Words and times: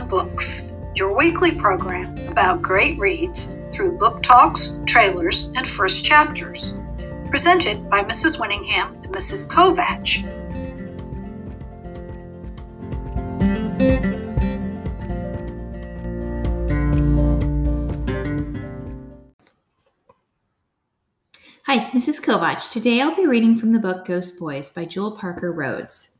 Books, 0.00 0.72
your 0.94 1.14
weekly 1.14 1.52
program 1.52 2.16
about 2.26 2.62
great 2.62 2.98
reads 2.98 3.58
through 3.70 3.98
book 3.98 4.22
talks, 4.22 4.80
trailers, 4.86 5.52
and 5.54 5.66
first 5.66 6.02
chapters. 6.02 6.78
Presented 7.28 7.90
by 7.90 8.02
Mrs. 8.02 8.40
Winningham 8.40 9.04
and 9.04 9.14
Mrs. 9.14 9.50
Kovach. 9.52 10.26
Hi, 21.66 21.80
it's 21.80 21.90
Mrs. 21.90 22.22
Kovach. 22.24 22.72
Today 22.72 23.02
I'll 23.02 23.14
be 23.14 23.26
reading 23.26 23.58
from 23.58 23.72
the 23.72 23.78
book 23.78 24.06
Ghost 24.06 24.40
Boys 24.40 24.70
by 24.70 24.86
Jewell 24.86 25.18
Parker 25.18 25.52
Rhodes. 25.52 26.16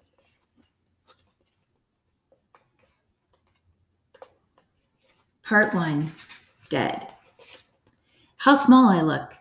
Part 5.53 5.75
1 5.75 6.11
Dead. 6.71 7.09
How 8.39 8.55
small 8.55 8.89
I 8.89 9.03
look. 9.03 9.35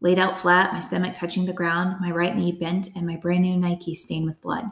Laid 0.00 0.18
out 0.18 0.40
flat, 0.40 0.72
my 0.72 0.80
stomach 0.80 1.14
touching 1.14 1.44
the 1.44 1.52
ground, 1.52 2.00
my 2.00 2.10
right 2.10 2.34
knee 2.34 2.52
bent, 2.52 2.88
and 2.96 3.06
my 3.06 3.16
brand 3.16 3.42
new 3.42 3.54
Nike 3.54 3.94
stained 3.94 4.24
with 4.24 4.40
blood. 4.40 4.64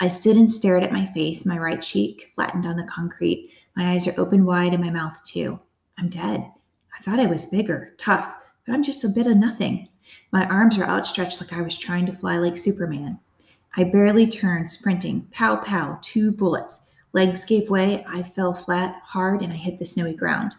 I 0.00 0.08
stood 0.08 0.36
and 0.36 0.52
stared 0.52 0.82
at 0.82 0.92
my 0.92 1.06
face, 1.14 1.46
my 1.46 1.56
right 1.56 1.80
cheek 1.80 2.30
flattened 2.34 2.66
on 2.66 2.76
the 2.76 2.84
concrete. 2.84 3.52
My 3.74 3.92
eyes 3.92 4.06
are 4.06 4.20
open 4.20 4.44
wide 4.44 4.74
and 4.74 4.84
my 4.84 4.90
mouth 4.90 5.18
too. 5.24 5.58
I'm 5.96 6.10
dead. 6.10 6.52
I 6.94 7.02
thought 7.02 7.20
I 7.20 7.24
was 7.24 7.46
bigger, 7.46 7.94
tough, 7.96 8.30
but 8.66 8.74
I'm 8.74 8.82
just 8.82 9.02
a 9.02 9.08
bit 9.08 9.26
of 9.26 9.38
nothing. 9.38 9.88
My 10.30 10.46
arms 10.48 10.78
are 10.78 10.84
outstretched 10.84 11.40
like 11.40 11.54
I 11.54 11.62
was 11.62 11.78
trying 11.78 12.04
to 12.04 12.12
fly 12.12 12.36
like 12.36 12.58
Superman. 12.58 13.18
I 13.78 13.84
barely 13.84 14.26
turned, 14.26 14.70
sprinting. 14.70 15.26
Pow, 15.32 15.56
pow, 15.56 16.00
two 16.02 16.32
bullets. 16.32 16.90
Legs 17.14 17.44
gave 17.44 17.70
way. 17.70 18.04
I 18.06 18.22
fell 18.22 18.52
flat, 18.52 19.00
hard, 19.04 19.40
and 19.40 19.52
I 19.52 19.56
hit 19.56 19.78
the 19.78 19.86
snowy 19.86 20.14
ground. 20.14 20.54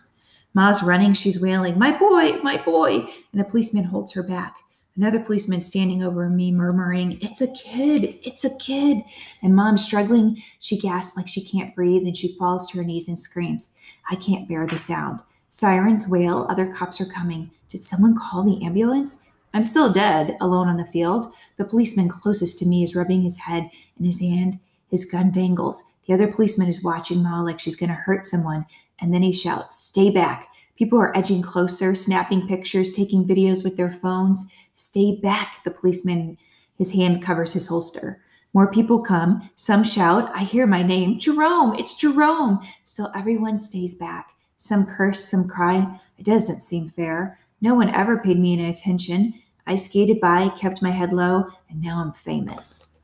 Ma's 0.55 0.81
running. 0.81 1.13
She's 1.13 1.39
wailing, 1.39 1.77
My 1.77 1.95
boy, 1.95 2.39
my 2.41 2.57
boy. 2.57 3.05
And 3.33 3.41
a 3.41 3.43
policeman 3.43 3.83
holds 3.83 4.13
her 4.13 4.23
back. 4.23 4.55
Another 4.95 5.19
policeman 5.19 5.61
standing 5.61 6.01
over 6.01 6.29
me, 6.29 6.53
murmuring, 6.53 7.19
It's 7.21 7.41
a 7.41 7.51
kid, 7.51 8.17
it's 8.23 8.45
a 8.45 8.57
kid. 8.57 9.03
And 9.43 9.53
mom's 9.53 9.83
struggling. 9.83 10.41
She 10.61 10.79
gasps 10.79 11.17
like 11.17 11.27
she 11.27 11.43
can't 11.43 11.75
breathe, 11.75 12.03
and 12.03 12.15
she 12.15 12.37
falls 12.37 12.71
to 12.71 12.77
her 12.77 12.83
knees 12.85 13.09
and 13.09 13.19
screams, 13.19 13.73
I 14.09 14.15
can't 14.15 14.47
bear 14.47 14.65
the 14.65 14.77
sound. 14.77 15.19
Sirens 15.49 16.07
wail, 16.07 16.47
other 16.49 16.73
cops 16.73 17.01
are 17.01 17.05
coming. 17.05 17.51
Did 17.67 17.83
someone 17.83 18.17
call 18.17 18.43
the 18.43 18.65
ambulance? 18.65 19.17
I'm 19.53 19.63
still 19.63 19.91
dead, 19.91 20.37
alone 20.39 20.69
on 20.69 20.77
the 20.77 20.85
field. 20.85 21.33
The 21.57 21.65
policeman 21.65 22.07
closest 22.07 22.59
to 22.59 22.65
me 22.65 22.83
is 22.83 22.95
rubbing 22.95 23.21
his 23.21 23.39
head, 23.39 23.69
and 23.97 24.05
his 24.05 24.21
hand, 24.21 24.59
his 24.87 25.05
gun 25.05 25.31
dangles. 25.31 25.83
The 26.07 26.13
other 26.13 26.27
policeman 26.27 26.67
is 26.67 26.83
watching 26.83 27.23
Ma 27.23 27.41
like 27.41 27.59
she's 27.59 27.75
going 27.75 27.89
to 27.89 27.95
hurt 27.95 28.25
someone, 28.25 28.65
and 28.99 29.13
then 29.13 29.21
he 29.21 29.33
shouts, 29.33 29.77
Stay 29.77 30.09
back. 30.09 30.47
People 30.77 30.99
are 30.99 31.15
edging 31.17 31.41
closer, 31.41 31.95
snapping 31.95 32.47
pictures, 32.47 32.93
taking 32.93 33.25
videos 33.25 33.63
with 33.63 33.77
their 33.77 33.91
phones. 33.91 34.45
Stay 34.73 35.19
back, 35.21 35.63
the 35.63 35.71
policeman, 35.71 36.37
his 36.77 36.91
hand 36.91 37.21
covers 37.21 37.53
his 37.53 37.67
holster. 37.67 38.21
More 38.53 38.71
people 38.71 39.01
come. 39.01 39.49
Some 39.55 39.83
shout, 39.83 40.31
I 40.33 40.43
hear 40.43 40.67
my 40.67 40.83
name. 40.83 41.19
Jerome, 41.19 41.75
it's 41.75 41.93
Jerome. 41.93 42.65
Still, 42.83 43.11
everyone 43.15 43.59
stays 43.59 43.95
back. 43.95 44.31
Some 44.57 44.85
curse, 44.85 45.25
some 45.25 45.47
cry. 45.47 45.99
It 46.17 46.25
doesn't 46.25 46.61
seem 46.61 46.89
fair. 46.89 47.39
No 47.61 47.73
one 47.73 47.89
ever 47.89 48.17
paid 48.17 48.39
me 48.39 48.53
any 48.53 48.69
attention. 48.69 49.33
I 49.67 49.75
skated 49.75 50.19
by, 50.21 50.49
kept 50.49 50.81
my 50.81 50.91
head 50.91 51.11
low, 51.11 51.47
and 51.69 51.81
now 51.81 52.01
I'm 52.01 52.13
famous. 52.13 52.94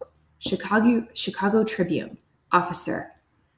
Chicago, 0.42 1.08
Chicago 1.14 1.64
Tribune. 1.64 2.18
Officer. 2.52 3.12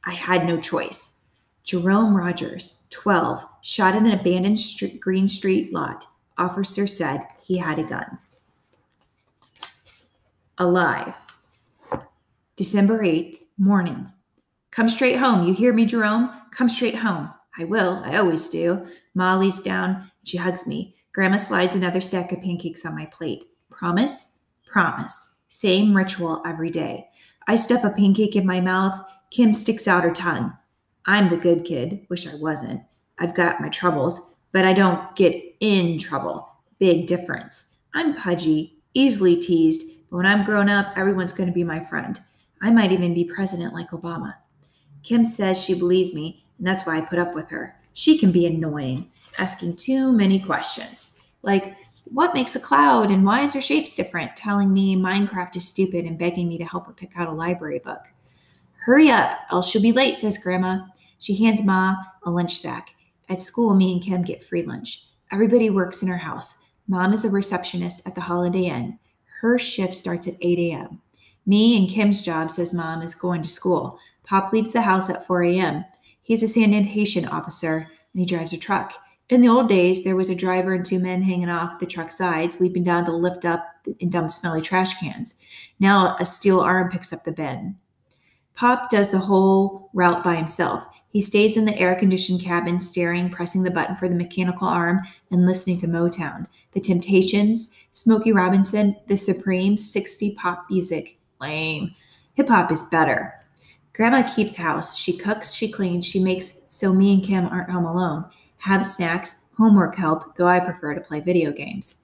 I 0.03 0.11
had 0.11 0.45
no 0.45 0.59
choice. 0.59 1.21
Jerome 1.63 2.15
Rogers, 2.15 2.83
12, 2.89 3.45
shot 3.61 3.95
in 3.95 4.05
an 4.05 4.19
abandoned 4.19 4.59
street, 4.59 4.99
Green 4.99 5.29
Street 5.29 5.73
lot. 5.73 6.05
Officer 6.37 6.85
said 6.85 7.25
he 7.41 7.57
had 7.57 7.79
a 7.79 7.83
gun. 7.83 8.19
Alive. 10.57 11.13
December 12.57 13.01
8th, 13.01 13.39
morning. 13.57 14.11
Come 14.71 14.89
straight 14.89 15.17
home. 15.17 15.47
You 15.47 15.53
hear 15.53 15.71
me, 15.71 15.85
Jerome? 15.85 16.29
Come 16.51 16.69
straight 16.69 16.95
home. 16.95 17.31
I 17.57 17.63
will. 17.63 18.01
I 18.03 18.17
always 18.17 18.49
do. 18.49 18.85
Molly's 19.15 19.61
down. 19.61 20.11
She 20.25 20.35
hugs 20.35 20.67
me. 20.67 20.95
Grandma 21.13 21.37
slides 21.37 21.75
another 21.75 22.01
stack 22.01 22.33
of 22.33 22.41
pancakes 22.41 22.85
on 22.85 22.95
my 22.95 23.05
plate. 23.05 23.45
Promise? 23.71 24.33
Promise. 24.65 25.39
Same 25.53 25.95
ritual 25.95 26.41
every 26.47 26.71
day. 26.71 27.07
I 27.47 27.57
stuff 27.57 27.83
a 27.83 27.91
pancake 27.91 28.35
in 28.35 28.43
my 28.43 28.59
mouth. 28.59 28.99
Kim 29.29 29.53
sticks 29.53 29.87
out 29.87 30.03
her 30.03 30.11
tongue. 30.11 30.51
I'm 31.05 31.29
the 31.29 31.37
good 31.37 31.63
kid. 31.63 32.07
Wish 32.09 32.27
I 32.27 32.35
wasn't. 32.37 32.81
I've 33.19 33.35
got 33.35 33.61
my 33.61 33.69
troubles, 33.69 34.33
but 34.51 34.65
I 34.65 34.73
don't 34.73 35.15
get 35.15 35.39
in 35.59 35.99
trouble. 35.99 36.49
Big 36.79 37.05
difference. 37.05 37.75
I'm 37.93 38.15
pudgy, 38.15 38.79
easily 38.95 39.39
teased, 39.39 39.91
but 40.09 40.17
when 40.17 40.25
I'm 40.25 40.43
grown 40.43 40.69
up, 40.69 40.91
everyone's 40.97 41.33
going 41.33 41.49
to 41.49 41.53
be 41.53 41.63
my 41.63 41.85
friend. 41.85 42.19
I 42.63 42.71
might 42.71 42.91
even 42.91 43.13
be 43.13 43.23
president 43.23 43.75
like 43.75 43.91
Obama. 43.91 44.33
Kim 45.03 45.23
says 45.23 45.63
she 45.63 45.77
believes 45.77 46.15
me, 46.15 46.43
and 46.57 46.65
that's 46.65 46.87
why 46.87 46.97
I 46.97 47.01
put 47.01 47.19
up 47.19 47.35
with 47.35 47.51
her. 47.51 47.75
She 47.93 48.17
can 48.17 48.31
be 48.31 48.47
annoying 48.47 49.11
asking 49.37 49.75
too 49.75 50.11
many 50.13 50.39
questions. 50.39 51.15
Like, 51.43 51.75
what 52.05 52.33
makes 52.33 52.55
a 52.55 52.59
cloud 52.59 53.11
and 53.11 53.25
why 53.25 53.41
is 53.41 53.53
their 53.53 53.61
shapes 53.61 53.95
different? 53.95 54.35
Telling 54.35 54.71
me 54.71 54.95
Minecraft 54.95 55.55
is 55.55 55.67
stupid 55.67 56.05
and 56.05 56.17
begging 56.17 56.47
me 56.47 56.57
to 56.57 56.65
help 56.65 56.87
her 56.87 56.93
pick 56.93 57.11
out 57.15 57.27
a 57.27 57.31
library 57.31 57.79
book. 57.79 58.01
Hurry 58.77 59.09
up, 59.09 59.39
else 59.51 59.69
she'll 59.69 59.81
be 59.81 59.91
late, 59.91 60.17
says 60.17 60.37
Grandma. 60.37 60.85
She 61.19 61.35
hands 61.35 61.63
Ma 61.63 61.95
a 62.23 62.31
lunch 62.31 62.57
sack. 62.57 62.95
At 63.29 63.41
school, 63.41 63.73
me 63.73 63.93
and 63.93 64.01
Kim 64.01 64.21
get 64.21 64.43
free 64.43 64.63
lunch. 64.63 65.07
Everybody 65.31 65.69
works 65.69 66.03
in 66.03 66.09
her 66.09 66.17
house. 66.17 66.65
Mom 66.87 67.13
is 67.13 67.23
a 67.23 67.29
receptionist 67.29 68.01
at 68.05 68.13
the 68.13 68.21
Holiday 68.21 68.65
Inn. 68.65 68.99
Her 69.39 69.57
shift 69.57 69.95
starts 69.95 70.27
at 70.27 70.35
8 70.41 70.59
a.m. 70.59 71.01
Me 71.45 71.77
and 71.77 71.89
Kim's 71.89 72.21
job, 72.21 72.51
says 72.51 72.73
Mom, 72.73 73.01
is 73.01 73.15
going 73.15 73.41
to 73.41 73.49
school. 73.49 73.97
Pop 74.25 74.51
leaves 74.53 74.73
the 74.73 74.81
house 74.81 75.09
at 75.09 75.25
4 75.25 75.43
a.m. 75.43 75.85
He's 76.21 76.43
a 76.43 76.47
sanitation 76.47 77.25
officer 77.25 77.89
and 78.13 78.19
he 78.19 78.25
drives 78.25 78.53
a 78.53 78.57
truck. 78.57 78.93
In 79.33 79.41
the 79.41 79.49
old 79.49 79.67
days, 79.67 80.03
there 80.03 80.15
was 80.15 80.29
a 80.29 80.35
driver 80.35 80.75
and 80.75 80.85
two 80.85 80.99
men 80.99 81.23
hanging 81.23 81.49
off 81.49 81.79
the 81.79 81.87
truck 81.87 82.11
sides, 82.11 82.61
leaping 82.61 82.83
down 82.83 83.03
to 83.05 83.11
lift 83.11 83.45
up 83.45 83.65
and 83.99 84.11
dump 84.11 84.29
smelly 84.29 84.61
trash 84.61 84.99
cans. 84.99 85.33
Now 85.79 86.15
a 86.19 86.25
steel 86.25 86.59
arm 86.59 86.91
picks 86.91 87.11
up 87.11 87.23
the 87.23 87.31
bin. 87.31 87.75
Pop 88.53 88.91
does 88.91 89.09
the 89.09 89.17
whole 89.17 89.89
route 89.95 90.23
by 90.23 90.35
himself. 90.35 90.85
He 91.09 91.19
stays 91.19 91.57
in 91.57 91.65
the 91.65 91.75
air 91.79 91.95
conditioned 91.95 92.43
cabin, 92.43 92.79
staring, 92.79 93.31
pressing 93.31 93.63
the 93.63 93.71
button 93.71 93.95
for 93.95 94.07
the 94.07 94.13
mechanical 94.13 94.67
arm, 94.67 95.01
and 95.31 95.47
listening 95.47 95.79
to 95.79 95.87
Motown, 95.87 96.45
The 96.73 96.79
Temptations, 96.79 97.73
Smokey 97.91 98.33
Robinson, 98.33 98.95
The 99.07 99.17
Supremes, 99.17 99.91
60 99.91 100.35
pop 100.35 100.67
music. 100.69 101.17
Lame. 101.41 101.95
Hip 102.35 102.49
hop 102.49 102.71
is 102.71 102.83
better. 102.83 103.33
Grandma 103.93 104.31
keeps 104.31 104.57
house. 104.57 104.95
She 104.95 105.17
cooks, 105.17 105.53
she 105.53 105.71
cleans, 105.71 106.05
she 106.05 106.23
makes 106.23 106.61
so 106.69 106.93
me 106.93 107.15
and 107.15 107.23
Kim 107.23 107.47
aren't 107.47 107.71
home 107.71 107.85
alone 107.85 108.25
have 108.63 108.87
snacks, 108.87 109.47
homework 109.57 109.93
help, 109.93 110.37
though 110.37 110.47
I 110.47 110.61
prefer 110.61 110.93
to 110.93 111.01
play 111.01 111.19
video 111.19 111.51
games. 111.51 112.01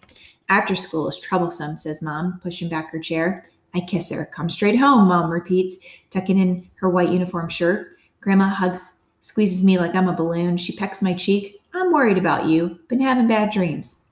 After 0.49 0.75
school 0.75 1.07
is 1.07 1.17
troublesome, 1.17 1.77
says 1.77 2.01
Mom, 2.01 2.37
pushing 2.43 2.67
back 2.67 2.91
her 2.91 2.99
chair. 2.99 3.45
I 3.73 3.79
kiss 3.79 4.11
her. 4.11 4.25
Come 4.33 4.49
straight 4.49 4.77
home, 4.77 5.07
Mom 5.07 5.29
repeats, 5.29 5.77
tucking 6.09 6.37
in 6.37 6.69
her 6.75 6.89
white 6.89 7.11
uniform 7.11 7.47
shirt. 7.47 7.95
Grandma 8.19 8.49
hugs, 8.49 8.97
squeezes 9.21 9.63
me 9.63 9.79
like 9.79 9.95
I'm 9.95 10.09
a 10.09 10.15
balloon. 10.15 10.57
She 10.57 10.75
pecks 10.75 11.01
my 11.01 11.13
cheek. 11.13 11.61
I'm 11.73 11.93
worried 11.93 12.17
about 12.17 12.47
you. 12.47 12.77
Been 12.89 12.99
having 12.99 13.27
bad 13.27 13.51
dreams. 13.53 14.07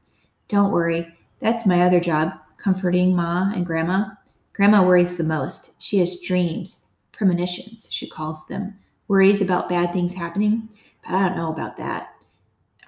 Don't 0.48 0.72
worry. 0.72 1.14
That's 1.40 1.68
my 1.68 1.82
other 1.82 2.00
job, 2.00 2.32
comforting 2.58 3.14
Ma 3.14 3.52
and 3.54 3.66
Grandma. 3.66 4.12
Grandma 4.54 4.86
worries 4.86 5.18
the 5.18 5.24
most. 5.26 5.82
She 5.82 5.98
has 5.98 6.22
dreams, 6.22 6.86
premonitions, 7.12 7.90
she 7.92 8.08
calls 8.08 8.48
them. 8.48 8.74
Worries 9.10 9.42
about 9.42 9.68
bad 9.68 9.92
things 9.92 10.14
happening, 10.14 10.70
but 11.04 11.14
I 11.14 11.28
don't 11.28 11.38
know 11.38 11.52
about 11.52 11.76
that 11.76 12.14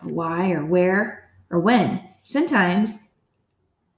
or 0.04 0.10
why 0.10 0.51
or 0.51 0.66
where 0.66 1.30
or 1.50 1.60
when. 1.60 2.04
Sometimes 2.24 3.10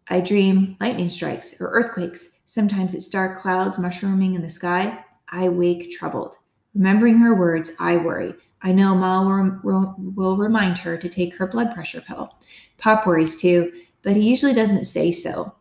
I 0.08 0.20
dream 0.20 0.78
lightning 0.80 1.10
strikes 1.10 1.60
or 1.62 1.68
earthquakes. 1.68 2.40
Sometimes 2.46 2.94
it's 2.94 3.08
dark 3.08 3.40
clouds 3.40 3.80
mushrooming 3.80 4.36
in 4.36 4.42
the 4.42 4.50
sky. 4.50 5.04
I 5.30 5.50
wake 5.50 5.92
troubled. 5.92 6.38
Remembering 6.74 7.18
her 7.18 7.36
words, 7.36 7.76
I 7.80 7.98
worry. 7.98 8.34
I 8.62 8.72
know 8.72 8.94
Ma 8.94 9.22
will, 9.64 10.38
remind 10.38 10.78
her 10.80 10.98
to 10.98 11.10
take 11.10 11.36
her 11.36 11.48
blood 11.48 11.74
pressure 11.74 12.02
pill. 12.02 12.38
Pop 12.78 13.08
worries 13.08 13.42
too, 13.42 13.72
but 14.04 14.16
he 14.16 14.30
usually 14.30 14.54
doesn't 14.54 14.86
say 14.86 15.12
so. 15.12 15.56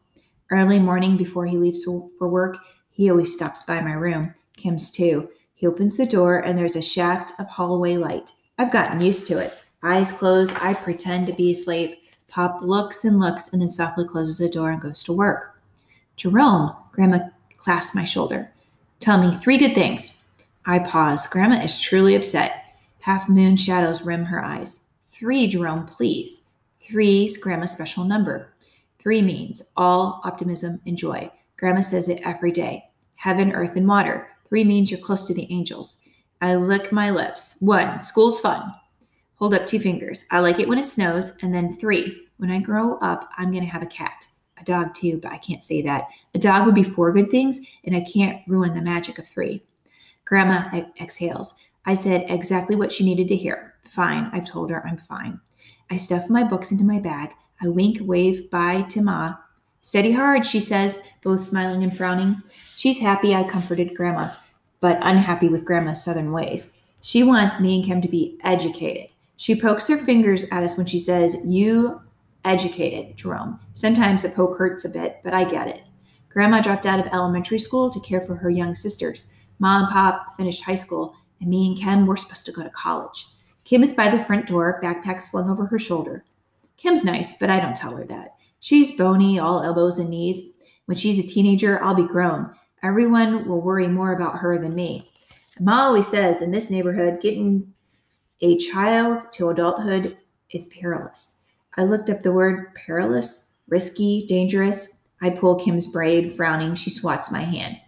Early 0.51 0.79
morning 0.79 1.17
before 1.17 1.47
he 1.47 1.57
leaves 1.57 1.85
for 1.85 2.29
work, 2.29 2.59
he 2.91 3.11
always 3.11 3.35
stops 3.35 3.63
by 3.63 3.81
my 3.81 3.93
room. 3.93 4.35
Kim's 4.57 4.91
too. 4.91 5.31
He 5.55 5.67
opens 5.67 5.97
the 5.97 6.07
door 6.07 6.41
and 6.41 6.59
there's 6.59 6.77
a 6.77 6.83
shaft 6.83 7.33
of 7.39 7.47
hallway 7.47 7.97
light. 7.97 8.33
I've 8.59 8.73
gotten 8.73 9.01
used 9.01 9.27
to 9.29 9.39
it. 9.39 9.57
Eyes 9.83 10.13
closed, 10.13 10.55
I 10.61 10.75
pretend 10.75 11.27
to 11.27 11.33
be 11.33 11.53
asleep. 11.53 12.03
Pop 12.29 12.61
looks 12.63 13.05
and 13.05 13.19
looks 13.19 13.53
and 13.53 13.63
then 13.63 13.71
softly 13.71 14.07
closes 14.07 14.39
the 14.39 14.49
door 14.49 14.71
and 14.71 14.81
goes 14.81 15.03
to 15.05 15.13
work. 15.13 15.61
Jerome, 16.17 16.77
Grandma 16.93 17.21
clasps 17.57 17.95
my 17.95 18.05
shoulder. 18.05 18.51
Tell 18.99 19.21
me 19.21 19.37
three 19.39 19.57
good 19.57 19.75
things. 19.75 20.25
I 20.67 20.81
pause. 20.81 21.27
Grandma 21.27 21.63
is 21.63 21.81
truly 21.81 22.15
upset. 22.15 22.65
Half 23.01 23.29
moon 23.29 23.57
shadows 23.57 24.03
rim 24.03 24.25
her 24.27 24.45
eyes. 24.45 24.89
Three, 25.05 25.47
Jerome, 25.47 25.87
please. 25.87 26.43
Three's 26.79 27.39
Grandma's 27.39 27.73
special 27.73 28.05
number. 28.05 28.53
Three 28.99 29.23
means 29.23 29.73
all 29.77 30.21
optimism 30.25 30.81
and 30.87 30.99
joy. 30.99 31.31
Grandma 31.57 31.81
says 31.81 32.11
it 32.11 32.21
every 32.25 32.53
day. 32.53 32.85
Heaven, 33.15 33.53
earth, 33.53 33.77
and 33.77 33.89
water. 33.89 34.29
Three 34.49 34.65
means 34.65 34.91
you're 34.91 35.01
close 35.01 35.27
to 35.27 35.35
the 35.35 35.51
angels. 35.51 36.03
I 36.43 36.57
lick 36.57 36.93
my 36.93 37.11
lips. 37.11 37.57
One, 37.61 38.03
school's 38.03 38.41
fun. 38.41 38.75
Hold 39.41 39.55
up 39.55 39.67
two 39.67 39.81
fingers. 39.81 40.27
I 40.31 40.41
like 40.41 40.61
it 40.61 40.69
when 40.69 40.79
it 40.79 40.85
snows. 40.85 41.33
And 41.43 41.55
then 41.55 41.77
three, 41.77 42.27
when 42.37 42.51
I 42.51 42.61
grow 42.61 42.99
up, 42.99 43.31
I'm 43.39 43.51
going 43.51 43.65
to 43.65 43.71
have 43.71 43.83
a 43.83 43.87
cat. 43.87 44.27
A 44.61 44.65
dog 44.65 44.93
too, 44.93 45.19
but 45.23 45.33
I 45.33 45.39
can't 45.39 45.63
say 45.63 45.81
that. 45.81 46.09
A 46.35 46.39
dog 46.39 46.67
would 46.67 46.75
be 46.75 46.85
four 46.85 47.11
good 47.11 47.31
things, 47.31 47.63
and 47.85 47.97
I 47.97 48.03
can't 48.03 48.43
ruin 48.47 48.75
the 48.75 48.83
magic 48.83 49.19
of 49.19 49.27
three. 49.27 49.65
Grandma 50.27 50.83
exhales. 51.01 51.55
I 51.87 51.95
said 51.95 52.27
exactly 52.29 52.77
what 52.77 52.93
she 52.93 53.03
needed 53.03 53.29
to 53.29 53.37
hear. 53.37 53.73
Fine, 53.89 54.29
I've 54.35 54.45
told 54.45 54.71
her 54.71 54.87
I'm 54.87 54.99
fine. 54.99 55.41
I 55.91 55.97
stuff 55.97 56.29
my 56.29 56.45
books 56.45 56.71
into 56.71 56.85
my 56.85 56.99
bag. 56.99 57.31
I 57.63 57.69
wink, 57.69 57.99
wave 58.03 58.51
bye 58.51 58.83
to 58.91 59.01
Ma. 59.01 59.37
Steady 59.81 60.13
hard, 60.13 60.47
she 60.47 60.61
says, 60.61 61.03
both 61.23 61.43
smiling 61.43 61.83
and 61.83 61.97
frowning. 61.97 62.43
She's 62.77 63.01
happy 63.01 63.35
I 63.35 63.49
comforted 63.49 63.97
Grandma, 63.97 64.29
but 64.81 64.99
unhappy 65.01 65.49
with 65.49 65.65
Grandma's 65.65 66.05
southern 66.05 66.33
ways. 66.33 66.83
She 67.01 67.23
wants 67.23 67.59
me 67.59 67.77
and 67.77 67.85
Kim 67.87 68.03
to 68.03 68.09
be 68.09 68.39
educated. 68.45 69.09
She 69.41 69.59
pokes 69.59 69.89
her 69.89 69.97
fingers 69.97 70.45
at 70.53 70.65
us 70.65 70.77
when 70.77 70.85
she 70.85 70.99
says, 70.99 71.35
You 71.47 72.03
educated, 72.45 73.17
Jerome. 73.17 73.59
Sometimes 73.73 74.23
the 74.23 74.29
poke 74.29 74.59
hurts 74.59 74.85
a 74.85 74.91
bit, 74.91 75.21
but 75.25 75.33
I 75.33 75.45
get 75.45 75.67
it. 75.67 75.83
Grandma 76.29 76.61
dropped 76.61 76.85
out 76.85 77.01
of 77.01 77.11
elementary 77.11 77.59
school 77.59 77.89
to 77.89 78.01
care 78.01 78.21
for 78.21 78.35
her 78.35 78.51
young 78.51 78.75
sisters. 78.75 79.33
Mom 79.59 79.85
and 79.85 79.93
Pop 79.95 80.37
finished 80.37 80.63
high 80.63 80.75
school, 80.75 81.17
and 81.41 81.49
me 81.49 81.69
and 81.69 81.79
Kim 81.79 82.05
were 82.05 82.19
supposed 82.19 82.45
to 82.45 82.53
go 82.53 82.63
to 82.63 82.69
college. 82.69 83.29
Kim 83.65 83.83
is 83.83 83.95
by 83.95 84.11
the 84.11 84.23
front 84.25 84.47
door, 84.47 84.79
backpack 84.85 85.23
slung 85.23 85.49
over 85.49 85.65
her 85.65 85.79
shoulder. 85.79 86.23
Kim's 86.77 87.03
nice, 87.03 87.39
but 87.39 87.49
I 87.49 87.61
don't 87.61 87.75
tell 87.75 87.97
her 87.97 88.05
that. 88.05 88.35
She's 88.61 88.99
bony, 88.99 89.39
all 89.39 89.63
elbows 89.63 89.99
and 89.99 90.11
knees. 90.11 90.53
When 90.85 90.99
she's 90.99 91.19
a 91.19 91.27
teenager, 91.27 91.83
I'll 91.83 91.95
be 91.95 92.07
grown. 92.07 92.53
Everyone 92.83 93.49
will 93.49 93.63
worry 93.63 93.89
more 93.89 94.13
about 94.13 94.41
her 94.41 94.59
than 94.59 94.75
me. 94.75 95.11
Ma 95.59 95.85
always 95.85 96.09
says 96.09 96.43
in 96.43 96.51
this 96.51 96.69
neighborhood, 96.69 97.23
getting 97.23 97.73
a 98.41 98.57
child 98.57 99.31
to 99.33 99.51
adulthood 99.51 100.17
is 100.51 100.67
perilous. 100.67 101.43
I 101.77 101.85
looked 101.85 102.11
up 102.11 102.23
the 102.23 102.33
word 102.33 102.75
perilous, 102.75 103.53
risky, 103.69 104.27
dangerous. 104.27 105.01
I 105.23 105.31
pull 105.31 105.57
Kim's 105.57 105.87
braid, 105.87 106.35
frowning. 106.37 106.75
She 106.75 106.91
swats 106.91 107.31
my 107.31 107.43
hand. 107.43 107.79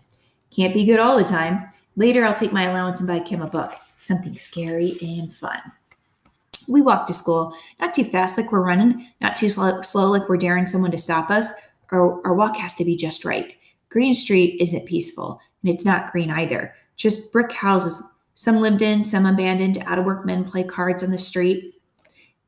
Can't 0.55 0.75
be 0.75 0.85
good 0.85 1.01
all 1.01 1.17
the 1.17 1.25
time. 1.25 1.69
Later, 1.97 2.25
I'll 2.25 2.35
take 2.35 2.53
my 2.53 2.65
allowance 2.65 3.01
and 3.01 3.09
buy 3.09 3.21
Kim 3.21 3.43
a 3.43 3.47
book, 3.47 3.73
something 3.97 4.37
scary 4.37 4.97
and 5.01 5.35
fun. 5.35 5.61
We 6.69 6.81
walk 6.81 7.07
to 7.07 7.15
school, 7.15 7.57
not 7.81 7.95
too 7.95 8.05
fast 8.05 8.39
like 8.39 8.53
we're 8.53 8.63
running, 8.63 9.09
not 9.21 9.37
too 9.37 9.49
slow, 9.49 9.83
slow 9.83 10.11
like 10.11 10.29
we're 10.29 10.37
daring 10.37 10.67
someone 10.67 10.91
to 10.93 10.99
stop 10.99 11.31
us. 11.31 11.49
Our, 11.91 12.25
our 12.27 12.35
walk 12.35 12.57
has 12.57 12.75
to 12.77 12.85
be 12.85 12.97
just 12.97 13.25
right. 13.25 13.55
Green 13.89 14.15
Street 14.15 14.61
isn't 14.61 14.87
peaceful, 14.87 15.41
and 15.63 15.73
it's 15.73 15.85
not 15.85 16.13
green 16.13 16.31
either. 16.31 16.75
Just 16.97 17.33
brick 17.33 17.53
houses 17.53 18.03
some 18.35 18.61
lived 18.61 18.83
in, 18.83 19.05
some 19.05 19.27
abandoned, 19.27 19.79
out 19.87 19.99
of 19.99 20.05
work 20.05 20.25
men 20.25 20.45
play 20.45 20.65
cards 20.65 21.03
on 21.03 21.11
the 21.11 21.19
street. 21.19 21.75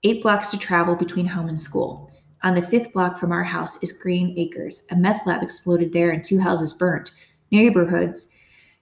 Eight 0.02 0.22
blocks 0.22 0.50
to 0.50 0.58
travel 0.58 0.96
between 0.96 1.26
home 1.26 1.48
and 1.48 1.60
school. 1.60 2.10
On 2.42 2.54
the 2.54 2.62
fifth 2.62 2.92
block 2.92 3.18
from 3.18 3.32
our 3.32 3.44
house 3.44 3.82
is 3.82 3.92
Green 3.92 4.34
Acres. 4.38 4.86
A 4.90 4.96
meth 4.96 5.26
lab 5.26 5.42
exploded 5.42 5.92
there 5.92 6.10
and 6.10 6.22
two 6.22 6.38
houses 6.38 6.74
burnt. 6.74 7.10
Neighborhoods. 7.50 8.28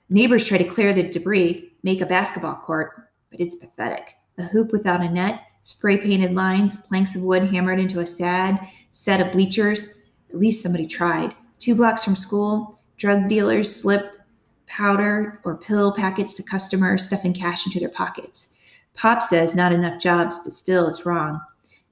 Neighbors 0.08 0.46
try 0.46 0.58
to 0.58 0.64
clear 0.64 0.92
the 0.92 1.04
debris, 1.04 1.72
make 1.82 2.00
a 2.00 2.06
basketball 2.06 2.56
court, 2.56 2.90
but 3.30 3.40
it's 3.40 3.56
pathetic. 3.56 4.14
A 4.38 4.44
hoop 4.44 4.72
without 4.72 5.02
a 5.02 5.08
net, 5.08 5.42
spray 5.62 5.96
painted 5.96 6.34
lines, 6.34 6.84
planks 6.86 7.14
of 7.14 7.22
wood 7.22 7.44
hammered 7.44 7.78
into 7.78 8.00
a 8.00 8.06
sad 8.06 8.58
set 8.90 9.20
of 9.20 9.32
bleachers. 9.32 10.02
At 10.30 10.38
least 10.38 10.62
somebody 10.62 10.86
tried. 10.86 11.34
Two 11.58 11.74
blocks 11.74 12.04
from 12.04 12.16
school, 12.16 12.80
drug 12.96 13.28
dealers 13.28 13.74
slip 13.74 14.21
powder 14.72 15.38
or 15.44 15.56
pill 15.56 15.92
packets 15.92 16.32
to 16.34 16.42
customers, 16.42 17.06
stuffing 17.06 17.34
cash 17.34 17.66
into 17.66 17.78
their 17.78 17.90
pockets. 17.90 18.58
Pop 18.94 19.22
says 19.22 19.54
not 19.54 19.72
enough 19.72 20.00
jobs, 20.00 20.40
but 20.44 20.54
still 20.54 20.88
it's 20.88 21.04
wrong. 21.04 21.40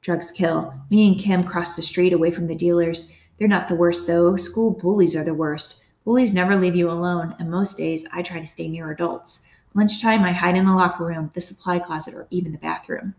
Drugs 0.01 0.31
kill. 0.31 0.73
Me 0.91 1.09
and 1.09 1.21
Kim 1.21 1.45
cross 1.45 1.77
the 1.77 1.83
street 1.83 2.13
away 2.13 2.31
from 2.31 2.47
the 2.47 2.55
dealers. 2.55 3.15
They're 3.39 3.49
not 3.49 3.69
the 3.69 3.75
worst, 3.75 4.07
though. 4.07 4.35
School 4.37 4.73
bullies 4.73 5.15
are 5.15 5.25
the 5.25 5.35
worst. 5.35 5.85
Bullies 6.05 6.33
never 6.33 6.57
leave 6.57 6.75
you 6.75 6.91
alone, 6.91 7.35
and 7.39 7.51
most 7.51 7.77
days 7.77 8.07
I 8.15 8.23
try 8.23 8.41
to 8.41 8.47
stay 8.47 8.67
near 8.67 8.91
adults. 8.91 9.47
Lunchtime, 9.75 10.23
I 10.23 10.33
hide 10.33 10.57
in 10.57 10.65
the 10.65 10.75
locker 10.75 11.05
room, 11.05 11.31
the 11.35 11.41
supply 11.41 11.79
closet, 11.79 12.15
or 12.15 12.27
even 12.31 12.53
the 12.53 12.59
bathroom. 12.59 13.15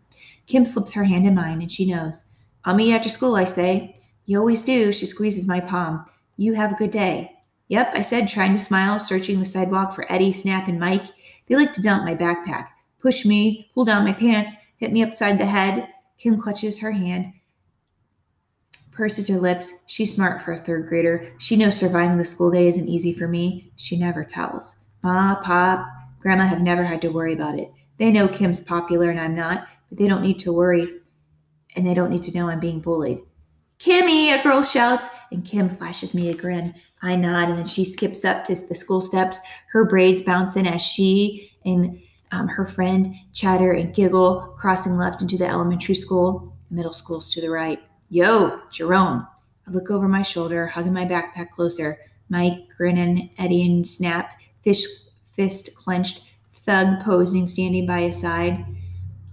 Kim 0.47 0.65
slips 0.65 0.93
her 0.93 1.03
hand 1.03 1.27
in 1.27 1.35
mine, 1.35 1.61
and 1.61 1.71
she 1.71 1.85
knows. 1.85 2.25
I'll 2.65 2.75
meet 2.75 2.89
you 2.89 2.95
after 2.95 3.09
school, 3.09 3.35
I 3.35 3.45
say. 3.45 3.95
You 4.25 4.39
always 4.39 4.63
do. 4.63 4.91
She 4.91 5.05
squeezes 5.05 5.47
my 5.47 5.59
palm. 5.59 6.05
You 6.37 6.53
have 6.53 6.71
a 6.71 6.75
good 6.75 6.91
day. 6.91 7.37
Yep, 7.71 7.91
I 7.93 8.01
said, 8.01 8.27
trying 8.27 8.51
to 8.51 8.57
smile, 8.57 8.99
searching 8.99 9.39
the 9.39 9.45
sidewalk 9.45 9.95
for 9.95 10.05
Eddie, 10.11 10.33
Snap, 10.33 10.67
and 10.67 10.77
Mike. 10.77 11.05
They 11.47 11.55
like 11.55 11.71
to 11.71 11.81
dump 11.81 12.03
my 12.03 12.13
backpack, 12.13 12.67
push 12.99 13.25
me, 13.25 13.71
pull 13.73 13.85
down 13.85 14.03
my 14.03 14.11
pants, 14.11 14.51
hit 14.75 14.91
me 14.91 15.01
upside 15.01 15.37
the 15.37 15.45
head. 15.45 15.87
Kim 16.17 16.37
clutches 16.37 16.81
her 16.81 16.91
hand, 16.91 17.31
purses 18.91 19.29
her 19.29 19.37
lips. 19.37 19.85
She's 19.87 20.13
smart 20.13 20.41
for 20.41 20.51
a 20.51 20.57
third 20.57 20.89
grader. 20.89 21.31
She 21.37 21.55
knows 21.55 21.77
surviving 21.77 22.17
the 22.17 22.25
school 22.25 22.51
day 22.51 22.67
isn't 22.67 22.89
easy 22.89 23.13
for 23.13 23.29
me. 23.29 23.71
She 23.77 23.97
never 23.97 24.25
tells. 24.25 24.83
Ma, 25.01 25.41
Pop, 25.41 25.87
Grandma 26.19 26.47
have 26.47 26.61
never 26.61 26.83
had 26.83 27.01
to 27.03 27.07
worry 27.07 27.31
about 27.31 27.57
it. 27.57 27.71
They 27.95 28.11
know 28.11 28.27
Kim's 28.27 28.59
popular 28.59 29.09
and 29.09 29.19
I'm 29.19 29.33
not, 29.33 29.65
but 29.87 29.97
they 29.97 30.09
don't 30.09 30.23
need 30.23 30.39
to 30.39 30.51
worry. 30.51 30.99
And 31.77 31.87
they 31.87 31.93
don't 31.93 32.09
need 32.09 32.23
to 32.23 32.37
know 32.37 32.49
I'm 32.49 32.59
being 32.59 32.81
bullied. 32.81 33.21
Kimmy, 33.81 34.27
a 34.27 34.43
girl 34.43 34.61
shouts, 34.61 35.07
and 35.31 35.43
Kim 35.43 35.67
flashes 35.67 36.13
me 36.13 36.29
a 36.29 36.35
grin. 36.35 36.75
I 37.01 37.15
nod, 37.15 37.49
and 37.49 37.57
then 37.57 37.65
she 37.65 37.83
skips 37.83 38.23
up 38.23 38.45
to 38.45 38.53
the 38.53 38.75
school 38.75 39.01
steps, 39.01 39.39
her 39.71 39.85
braids 39.85 40.21
bouncing 40.21 40.67
as 40.67 40.83
she 40.83 41.51
and 41.65 41.99
um, 42.31 42.47
her 42.47 42.67
friend 42.67 43.15
chatter 43.33 43.71
and 43.71 43.93
giggle, 43.93 44.55
crossing 44.59 44.97
left 44.97 45.23
into 45.23 45.35
the 45.35 45.47
elementary 45.47 45.95
school. 45.95 46.55
The 46.69 46.75
middle 46.75 46.93
school's 46.93 47.27
to 47.33 47.41
the 47.41 47.49
right. 47.49 47.79
Yo, 48.09 48.61
Jerome. 48.71 49.27
I 49.67 49.71
look 49.71 49.89
over 49.89 50.07
my 50.07 50.21
shoulder, 50.21 50.67
hugging 50.67 50.93
my 50.93 51.05
backpack 51.05 51.49
closer. 51.49 51.97
Mike 52.29 52.67
grinning, 52.77 53.31
Eddie 53.39 53.65
and 53.65 53.87
Snap, 53.87 54.39
fish, 54.63 54.85
fist 55.33 55.75
clenched, 55.75 56.31
thug 56.65 57.03
posing, 57.03 57.47
standing 57.47 57.87
by 57.87 58.01
his 58.01 58.21
side. 58.21 58.63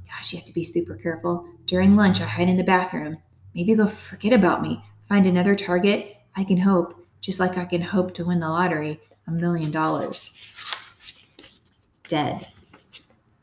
Gosh, 0.09 0.33
you 0.33 0.39
have 0.39 0.47
to 0.47 0.55
be 0.55 0.65
super 0.65 0.95
careful. 0.95 1.47
During 1.67 1.97
lunch, 1.97 2.23
I 2.23 2.25
hide 2.25 2.49
in 2.49 2.57
the 2.57 2.65
bathroom. 2.65 3.19
Maybe 3.59 3.75
they'll 3.75 3.89
forget 3.89 4.33
about 4.33 4.63
me, 4.63 4.81
find 5.09 5.27
another 5.27 5.57
target. 5.57 6.19
I 6.37 6.45
can 6.45 6.59
hope, 6.59 7.05
just 7.21 7.41
like 7.41 7.59
I 7.59 7.65
can 7.65 7.83
hope 7.83 8.15
to 8.15 8.25
win 8.25 8.39
the 8.39 8.49
lottery 8.49 9.01
a 9.27 9.33
million 9.33 9.73
dollars. 9.73 10.33
Dead. 12.07 12.47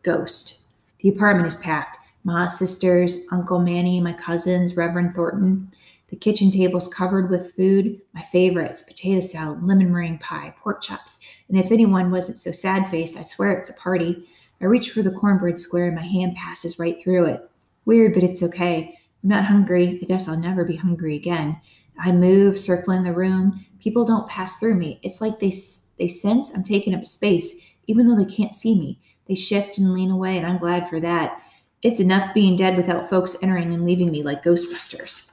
Ghost. 0.04 0.68
The 1.00 1.10
apartment 1.10 1.48
is 1.48 1.58
packed. 1.58 1.98
My 2.24 2.48
sisters, 2.48 3.26
Uncle 3.30 3.60
Manny, 3.60 4.00
my 4.00 4.14
cousins, 4.14 4.78
Reverend 4.78 5.16
Thornton. 5.16 5.70
The 6.08 6.16
kitchen 6.16 6.50
table's 6.50 6.88
covered 6.88 7.30
with 7.30 7.54
food, 7.54 8.00
my 8.14 8.22
favorites 8.22 8.84
potato 8.84 9.20
salad, 9.20 9.64
lemon 9.64 9.92
meringue 9.92 10.20
pie, 10.20 10.56
pork 10.64 10.82
chops. 10.82 11.20
And 11.50 11.60
if 11.60 11.74
anyone 11.74 12.10
wasn't 12.10 12.38
so 12.38 12.54
sad 12.54 12.90
faced, 12.90 13.18
I'd 13.18 13.28
swear 13.28 13.52
it's 13.52 13.70
a 13.70 13.74
party. 13.74 14.26
I 14.62 14.66
reach 14.66 14.92
for 14.92 15.02
the 15.02 15.12
cornbread 15.12 15.60
square 15.60 15.88
and 15.88 15.96
my 15.98 16.06
hand 16.06 16.38
passes 16.38 16.80
right 16.80 16.98
through 17.04 17.26
it. 17.26 17.50
Weird, 17.84 18.14
but 18.14 18.24
it's 18.24 18.42
okay. 18.42 18.98
I'm 19.26 19.30
not 19.30 19.46
hungry. 19.46 20.00
I 20.04 20.06
guess 20.06 20.30
I'll 20.30 20.40
never 20.40 20.64
be 20.64 20.76
hungry 20.76 21.16
again. 21.16 21.60
I 22.00 22.12
move, 22.12 22.60
circling 22.60 23.02
the 23.02 23.12
room. 23.12 23.66
People 23.80 24.06
don't 24.06 24.30
pass 24.30 24.58
through 24.58 24.76
me. 24.76 25.00
It's 25.02 25.20
like 25.20 25.40
they 25.40 25.52
they 25.98 26.08
sense 26.08 26.54
I'm 26.54 26.64
taking 26.64 26.94
up 26.94 27.08
space, 27.08 27.60
even 27.88 28.06
though 28.06 28.16
they 28.16 28.32
can't 28.32 28.54
see 28.54 28.78
me. 28.78 29.00
They 29.28 29.34
shift 29.34 29.80
and 29.80 29.94
lean 29.94 30.12
away, 30.12 30.38
and 30.38 30.46
I'm 30.46 30.60
glad 30.60 30.88
for 30.88 31.00
that. 31.00 31.42
It's 31.82 32.00
enough 32.00 32.36
being 32.36 32.56
dead 32.56 32.78
without 32.78 33.10
folks 33.10 33.36
entering 33.42 33.74
and 33.74 33.84
leaving 33.84 34.12
me 34.12 34.22
like 34.22 34.44
Ghostbusters. 34.44 35.28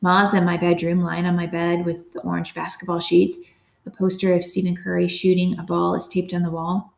Ma's 0.00 0.32
in 0.32 0.46
my 0.46 0.56
bedroom, 0.56 1.02
lying 1.02 1.26
on 1.26 1.36
my 1.36 1.46
bed 1.46 1.84
with 1.84 2.14
the 2.14 2.20
orange 2.20 2.54
basketball 2.54 3.00
sheets. 3.00 3.36
A 3.84 3.90
poster 3.90 4.32
of 4.32 4.42
Stephen 4.42 4.74
Curry 4.74 5.08
shooting 5.08 5.58
a 5.58 5.62
ball 5.64 5.94
is 5.94 6.08
taped 6.08 6.32
on 6.32 6.42
the 6.42 6.50
wall. 6.50 6.94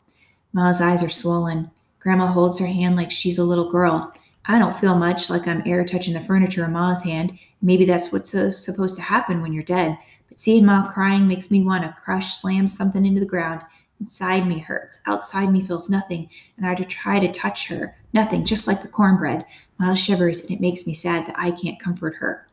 Ma's 0.52 0.80
eyes 0.80 1.02
are 1.02 1.10
swollen. 1.10 1.72
Grandma 1.98 2.28
holds 2.28 2.60
her 2.60 2.66
hand 2.66 2.94
like 2.94 3.10
she's 3.10 3.38
a 3.38 3.44
little 3.44 3.68
girl. 3.68 4.12
I 4.46 4.58
don't 4.58 4.78
feel 4.78 4.94
much 4.94 5.30
like 5.30 5.48
I'm 5.48 5.62
air 5.64 5.84
touching 5.84 6.12
the 6.14 6.20
furniture 6.20 6.64
in 6.64 6.72
Ma's 6.72 7.02
hand. 7.02 7.38
Maybe 7.62 7.84
that's 7.84 8.12
what's 8.12 8.30
supposed 8.30 8.96
to 8.96 9.02
happen 9.02 9.40
when 9.40 9.52
you're 9.52 9.62
dead. 9.62 9.98
But 10.28 10.38
seeing 10.38 10.66
Ma 10.66 10.90
crying 10.90 11.26
makes 11.26 11.50
me 11.50 11.62
want 11.62 11.84
to 11.84 11.96
crush, 12.04 12.40
slam 12.40 12.68
something 12.68 13.06
into 13.06 13.20
the 13.20 13.26
ground. 13.26 13.62
Inside 14.00 14.46
me 14.46 14.58
hurts. 14.58 15.00
Outside 15.06 15.50
me 15.50 15.62
feels 15.62 15.88
nothing. 15.88 16.28
And 16.56 16.66
I 16.66 16.74
try 16.74 17.20
to 17.20 17.32
touch 17.32 17.68
her. 17.68 17.96
Nothing, 18.12 18.44
just 18.44 18.66
like 18.66 18.82
the 18.82 18.88
cornbread. 18.88 19.46
Ma 19.78 19.94
shivers, 19.94 20.42
and 20.42 20.50
it 20.50 20.60
makes 20.60 20.86
me 20.86 20.92
sad 20.92 21.26
that 21.26 21.38
I 21.38 21.50
can't 21.52 21.80
comfort 21.80 22.16
her. 22.16 22.43